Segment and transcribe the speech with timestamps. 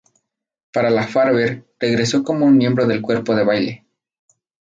[0.73, 3.85] Para la Farber regresó pero como miembro del cuerpo de baile.